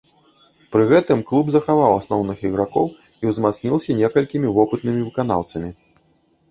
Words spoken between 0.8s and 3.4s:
гэтым клуб захаваў асноўных ігракоў і